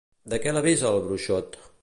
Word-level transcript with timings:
De 0.33 0.39
què 0.45 0.53
l'avisa 0.55 0.89
el 0.95 0.99
bruixot? 1.05 1.61